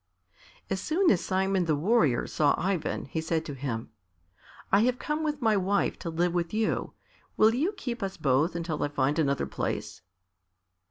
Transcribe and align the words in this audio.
As 0.67 0.81
soon 0.81 1.11
as 1.11 1.21
Simon 1.23 1.65
the 1.65 1.75
Warrior 1.75 2.25
saw 2.25 2.55
Ivan, 2.57 3.05
he 3.05 3.21
said 3.21 3.45
to 3.45 3.53
him, 3.53 3.91
"I 4.71 4.79
have 4.79 4.97
come 4.97 5.21
with 5.23 5.43
my 5.43 5.55
wife 5.55 5.99
to 5.99 6.09
live 6.09 6.33
with 6.33 6.55
you; 6.55 6.93
will 7.37 7.53
you 7.53 7.71
keep 7.73 8.01
us 8.01 8.17
both 8.17 8.55
until 8.55 8.81
I 8.81 8.87
find 8.87 9.19
another 9.19 9.45
place?" 9.45 10.01